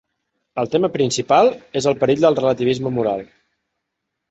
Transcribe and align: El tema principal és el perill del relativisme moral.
El 0.61 0.71
tema 0.75 0.89
principal 0.95 1.51
és 1.83 1.89
el 1.93 1.99
perill 2.01 2.25
del 2.25 2.41
relativisme 2.41 2.95
moral. 2.99 3.25